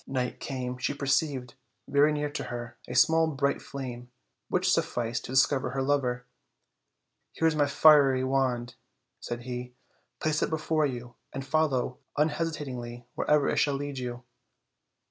[0.09, 1.53] S3 night came she perceived,
[1.87, 4.09] very near to her, a small bright flame,
[4.49, 6.25] which sufficed to discover her lover.
[7.33, 8.73] "Here is my fiery wand,"
[9.19, 9.75] said he;
[10.19, 14.23] "place it before you, and follow un hesitatingly wherever it shall lead you.